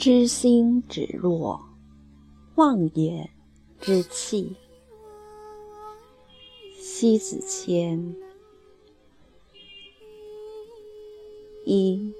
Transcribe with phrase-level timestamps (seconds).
[0.00, 1.60] 知心指若
[2.54, 3.28] 忘言
[3.78, 4.56] 之气。
[6.78, 8.16] 西子谦。
[11.66, 12.14] 一，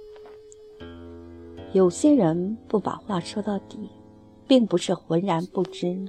[1.72, 3.88] 有些人不把话说到底，
[4.46, 6.06] 并不是浑然不知。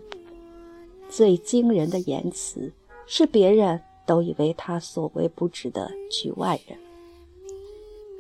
[1.08, 2.74] 最惊人的言辞，
[3.08, 6.78] 是别人都以为他所谓不值的局外人。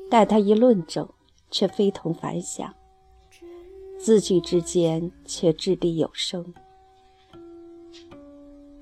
[0.09, 1.05] 待他一论证，
[1.49, 2.73] 却非同凡响，
[4.03, 6.43] 字句之间却掷地有声，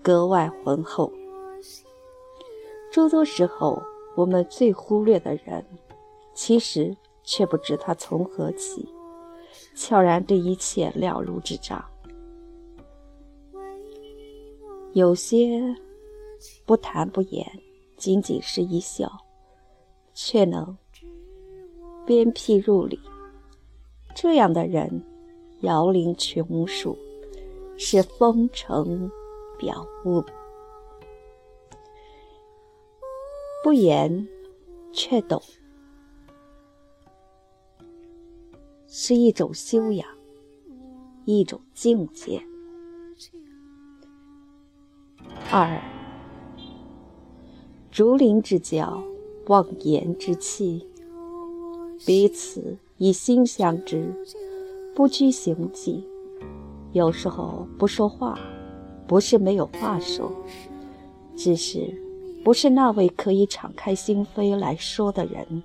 [0.02, 1.12] 格外浑厚。
[2.90, 3.84] 诸多时候，
[4.16, 5.66] 我们最忽略的人，
[6.34, 8.88] 其实却不知他从何起，
[9.76, 11.84] 悄然对一切了如指掌。
[14.94, 15.62] 有些
[16.65, 17.46] 不谈不言，
[17.98, 19.12] 仅仅是一笑，
[20.13, 20.77] 却能。
[22.05, 22.98] 鞭辟入里，
[24.15, 25.04] 这样的人
[25.62, 26.98] 摇铃琼树，
[27.77, 29.12] 是风尘
[29.57, 30.24] 表物。
[33.63, 34.27] 不言
[34.93, 35.41] 却懂，
[38.87, 40.07] 是一种修养，
[41.26, 42.41] 一种境界。
[45.52, 45.82] 二，
[47.91, 49.04] 竹林之交，
[49.48, 50.87] 忘言之气。
[52.05, 54.15] 彼此以心相知，
[54.95, 56.07] 不拘形迹。
[56.91, 58.37] 有时候不说话，
[59.07, 60.31] 不是没有话说，
[61.35, 61.93] 只是
[62.43, 65.63] 不是那位可以敞开心扉来说的人。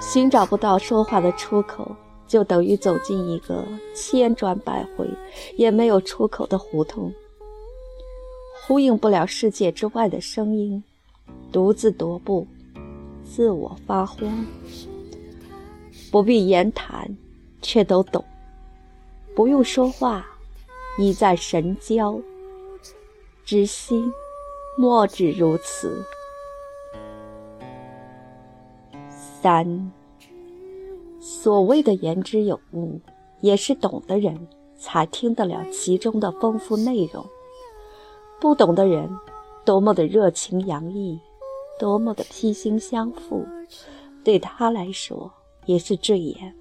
[0.00, 1.94] 寻找不到说话的出口，
[2.26, 5.06] 就等于走进一个千转百回
[5.56, 7.12] 也没有出口的胡同，
[8.66, 10.82] 呼应不了世界之外的声音，
[11.52, 12.46] 独自踱步。
[13.22, 14.44] 自我发慌，
[16.10, 17.16] 不必言谈，
[17.62, 18.22] 却都懂；
[19.34, 20.26] 不用说话，
[20.98, 22.20] 已在神交。
[23.44, 24.12] 知心，
[24.76, 26.04] 莫止如此。
[29.08, 29.90] 三，
[31.18, 33.00] 所谓的言之有物，
[33.40, 37.24] 也是懂的人才听得了其中的丰富内容。
[38.40, 39.08] 不懂的人，
[39.64, 41.18] 多么的热情洋溢。
[41.78, 43.46] 多么的披心相附，
[44.22, 45.32] 对他来说
[45.66, 46.54] 也是赘言。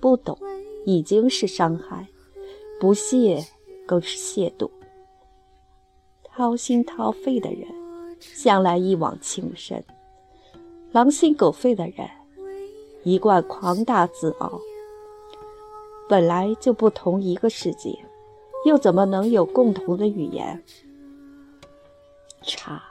[0.00, 0.38] 不懂
[0.86, 2.08] 已经是伤害，
[2.80, 3.44] 不屑
[3.86, 4.70] 更是亵渎。
[6.24, 7.68] 掏心掏肺的人，
[8.18, 9.82] 向来一往情深；
[10.92, 12.08] 狼心狗肺的人，
[13.02, 14.60] 一贯狂大自傲。
[16.08, 17.98] 本来就不同一个世界，
[18.64, 20.62] 又怎么能有共同的语言？
[22.42, 22.82] 茶。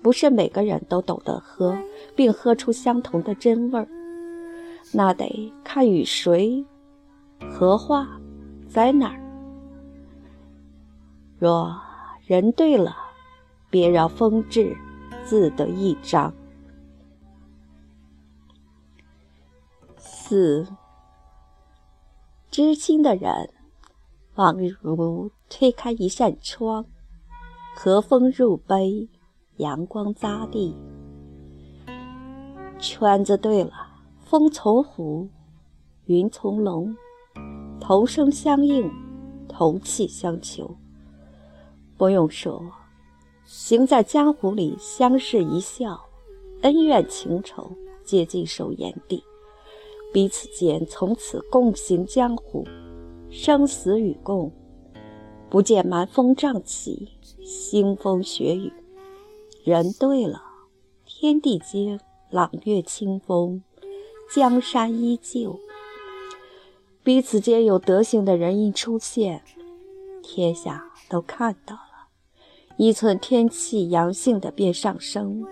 [0.00, 1.76] 不是每个人都懂得喝，
[2.14, 3.88] 并喝出相同的真味儿，
[4.92, 6.64] 那得看与谁
[7.50, 8.20] 何话，
[8.68, 9.20] 在哪儿。
[11.38, 11.80] 若
[12.26, 12.96] 人对了，
[13.70, 14.76] 别让风致
[15.24, 16.32] 自得一张。
[19.96, 20.66] 四，
[22.50, 23.50] 知心的人，
[24.36, 26.84] 宛如推开一扇窗，
[27.76, 29.08] 和风入杯。
[29.58, 30.72] 阳光扎地，
[32.78, 33.72] 圈子对了，
[34.28, 35.26] 风从虎，
[36.04, 36.94] 云从龙，
[37.80, 38.86] 同声相应，
[39.48, 40.70] 同气相求。
[41.96, 42.62] 不用说，
[43.46, 45.98] 行在江湖里，相视一笑，
[46.60, 47.72] 恩怨情仇
[48.04, 49.24] 皆尽收眼底，
[50.12, 52.66] 彼此间从此共行江湖，
[53.30, 54.52] 生死与共，
[55.48, 57.08] 不见蛮风瘴气，
[57.42, 58.70] 腥风血雨。
[59.64, 60.42] 人对了，
[61.06, 63.62] 天地间朗月清风，
[64.28, 65.58] 江山依旧。
[67.02, 69.42] 彼此间有德行的人一出现，
[70.22, 72.08] 天下都看到了。
[72.76, 75.44] 一寸天气阳性的便上升，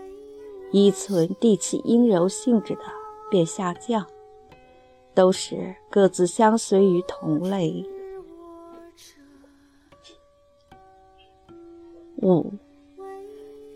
[0.70, 2.82] 一寸地气阴柔性质的
[3.30, 4.06] 便下降，
[5.14, 7.84] 都是各自相随于同类。
[12.22, 12.52] 五。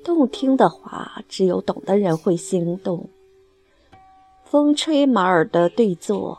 [0.02, 3.08] 动听的话，只有懂的人会心动。
[4.50, 6.36] 风吹马耳的对坐，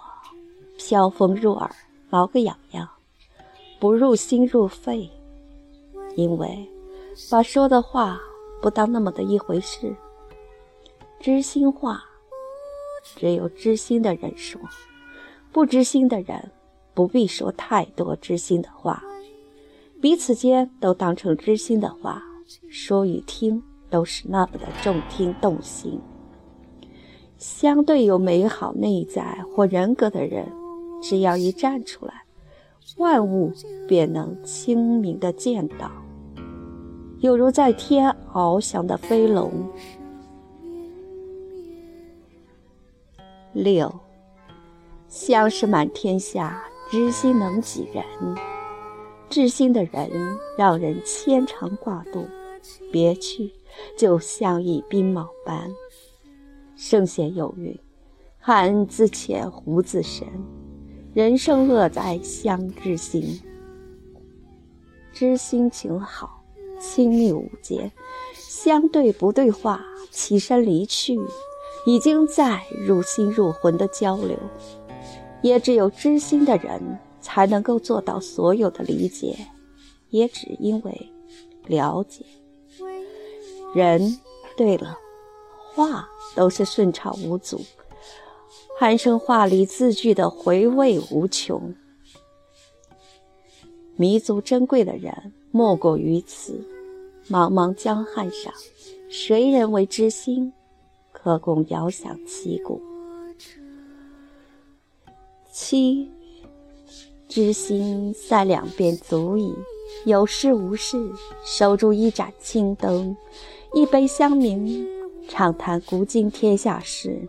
[0.78, 1.74] 飘风入耳，
[2.10, 2.86] 挠个痒痒，
[3.80, 5.10] 不入心入肺。
[6.18, 6.70] 因为
[7.32, 8.20] 把说的话
[8.62, 9.96] 不当那么的一回事。
[11.22, 12.04] 知心话，
[13.16, 14.60] 只有知心的人说，
[15.54, 16.52] 不知心的人
[16.94, 19.02] 不必说太多知心的话。
[20.02, 22.22] 彼此间都当成知心的话。
[22.70, 26.02] 说与听都是那么的动听动心，
[27.42, 30.46] 相对有美好内在或人格的人，
[31.02, 32.24] 只要一站出来，
[32.98, 33.52] 万物
[33.88, 35.90] 便能清明的见到，
[37.20, 39.52] 有如在天翱翔的飞龙。
[43.54, 43.92] 六，
[45.08, 48.06] 相识满天下，知心能几人？
[49.30, 50.12] 知心的人
[50.56, 52.24] 让人牵肠挂肚，
[52.92, 53.52] 别去
[53.98, 55.72] 就像一冰毛般。
[56.84, 57.78] 圣贤有云
[58.42, 60.28] ：“汉自浅，胡自深。”
[61.14, 63.40] 人生乐在相知心。
[65.14, 66.44] 知心情好，
[66.80, 67.92] 亲密无间，
[68.34, 71.20] 相对不对话，起身离去，
[71.86, 74.36] 已经在入心入魂的交流。
[75.44, 79.38] 也只有知心的人，才能够做到所有的理解，
[80.10, 81.12] 也只因为
[81.68, 82.26] 了解。
[83.76, 84.20] 人
[84.58, 84.98] 对了。
[85.74, 87.62] 话都是顺畅无阻，
[88.80, 91.74] 鼾声话里字句的回味无穷。
[93.96, 96.60] 弥足珍贵的人莫过于此。
[97.30, 98.52] 茫茫江汉上，
[99.10, 100.52] 谁人为知心？
[101.12, 102.82] 可共遥想其故。
[105.52, 106.10] 七，
[107.30, 109.56] 知心在两边足矣。
[110.06, 111.12] 有事无事，
[111.46, 113.16] 守住一盏青灯，
[113.74, 114.86] 一杯香茗。
[115.32, 117.26] 畅谈古今天下事，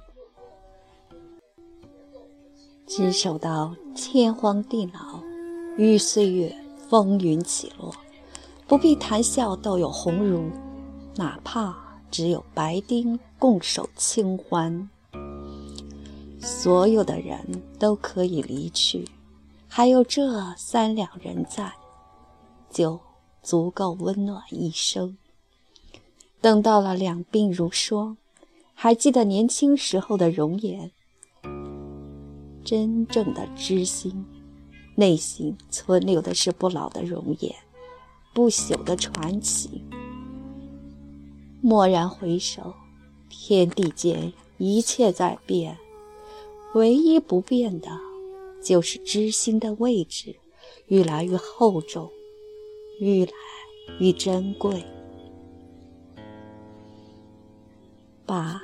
[2.84, 5.22] 执守到天荒地老，
[5.76, 6.52] 与岁月
[6.88, 7.94] 风云起落。
[8.66, 10.50] 不必谈笑都有鸿儒，
[11.14, 11.76] 哪怕
[12.10, 14.90] 只有白丁共守清欢。
[16.40, 17.38] 所有的人
[17.78, 19.06] 都可以离去，
[19.68, 21.72] 还有这三两人在，
[22.68, 22.98] 就
[23.44, 25.16] 足够温暖一生。
[26.42, 28.16] 等到了两鬓如霜，
[28.74, 30.90] 还记得年轻时候的容颜。
[32.64, 34.26] 真正的知心，
[34.96, 37.54] 内心存留的是不老的容颜，
[38.34, 39.84] 不朽的传奇。
[41.62, 42.74] 蓦然回首，
[43.28, 45.78] 天地间一切在变，
[46.74, 47.88] 唯一不变的，
[48.60, 50.34] 就是知心的位置
[50.88, 52.10] 愈来愈厚重，
[52.98, 53.32] 愈来
[54.00, 54.84] 愈珍贵。
[58.24, 58.62] 八，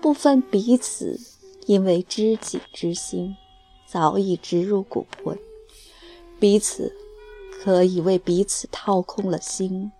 [0.00, 1.18] 不分彼此，
[1.66, 3.36] 因为知己之心
[3.86, 5.38] 早已植入骨魂，
[6.38, 6.94] 彼此
[7.62, 9.90] 可以为彼此掏空了心，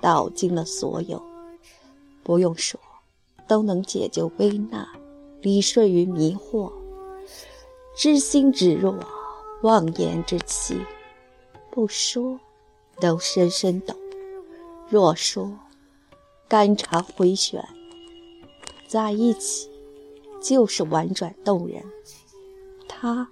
[0.00, 1.22] 道尽了所有。
[2.22, 2.78] 不用说，
[3.46, 4.86] 都能解救危难，
[5.40, 6.72] 理顺于迷惑。
[7.96, 8.94] 知心只若
[9.62, 10.78] 妄言之气，
[11.70, 12.38] 不说
[13.00, 13.96] 都深深懂；
[14.88, 15.58] 若说，
[16.48, 17.62] 肝肠回旋，
[18.86, 19.68] 在一起
[20.40, 21.84] 就是婉转动人。
[22.88, 23.28] 他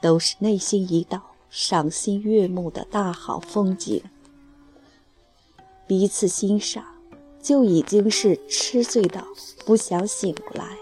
[0.00, 4.02] 都是内心一道赏心悦目的大好风景。
[5.86, 6.82] 彼此欣赏，
[7.42, 9.26] 就已经是痴醉到
[9.66, 10.78] 不想醒来。